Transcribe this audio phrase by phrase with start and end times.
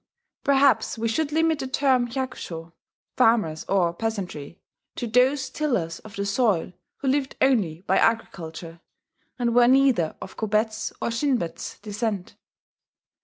[0.43, 2.73] Perhaps we should limit the term hyakusho
[3.15, 4.59] (farmers, or peasantry)
[4.95, 8.81] to those tillers of the soil who lived only by agriculture,
[9.37, 12.35] and were neither of Kobetsu nor Shinbetsu descent....